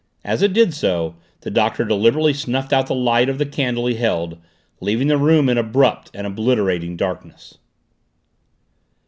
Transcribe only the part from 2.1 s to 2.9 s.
snuffed out